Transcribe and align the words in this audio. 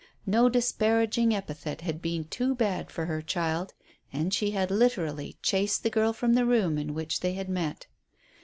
No 0.25 0.49
disparaging 0.49 1.31
epithet 1.31 1.81
had 1.81 2.01
been 2.01 2.23
too 2.23 2.55
bad 2.55 2.89
for 2.89 3.05
her 3.05 3.21
child, 3.21 3.75
and 4.11 4.33
she 4.33 4.49
had 4.49 4.71
literally 4.71 5.37
chased 5.43 5.83
the 5.83 5.91
girl 5.91 6.11
from 6.11 6.33
the 6.33 6.43
room 6.47 6.79
in 6.79 6.95
which 6.95 7.19
they 7.19 7.33
had 7.33 7.47
met. 7.49 7.85